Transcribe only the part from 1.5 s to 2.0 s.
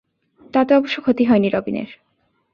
রবিনের।